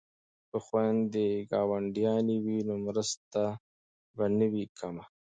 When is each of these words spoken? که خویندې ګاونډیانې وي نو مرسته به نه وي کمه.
که 0.49 0.57
خویندې 0.65 1.27
ګاونډیانې 1.51 2.37
وي 2.45 2.57
نو 2.67 2.75
مرسته 2.85 3.41
به 4.15 4.25
نه 4.37 4.47
وي 4.51 4.65
کمه. 4.79 5.05